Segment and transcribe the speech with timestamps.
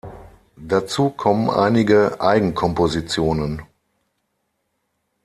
[0.57, 3.61] Dazu kommen einige Eigenkompositionen.